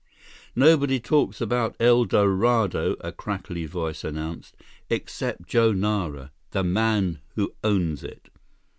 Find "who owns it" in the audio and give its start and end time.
7.35-8.29